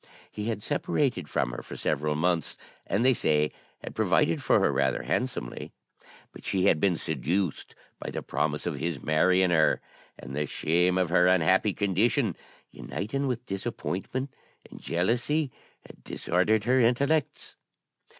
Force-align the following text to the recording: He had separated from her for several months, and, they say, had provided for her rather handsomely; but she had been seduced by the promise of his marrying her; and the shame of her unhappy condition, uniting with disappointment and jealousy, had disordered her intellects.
He 0.31 0.45
had 0.45 0.63
separated 0.63 1.29
from 1.29 1.51
her 1.51 1.61
for 1.61 1.75
several 1.77 2.15
months, 2.15 2.57
and, 2.87 3.05
they 3.05 3.13
say, 3.13 3.51
had 3.83 3.93
provided 3.93 4.41
for 4.41 4.59
her 4.59 4.71
rather 4.71 5.03
handsomely; 5.03 5.73
but 6.31 6.43
she 6.43 6.65
had 6.65 6.79
been 6.79 6.95
seduced 6.95 7.75
by 7.99 8.09
the 8.09 8.23
promise 8.23 8.65
of 8.65 8.77
his 8.77 9.03
marrying 9.03 9.51
her; 9.51 9.79
and 10.17 10.35
the 10.35 10.47
shame 10.47 10.97
of 10.97 11.11
her 11.11 11.27
unhappy 11.27 11.73
condition, 11.73 12.35
uniting 12.71 13.27
with 13.27 13.45
disappointment 13.45 14.33
and 14.71 14.81
jealousy, 14.81 15.51
had 15.85 16.03
disordered 16.03 16.63
her 16.63 16.79
intellects. 16.79 17.55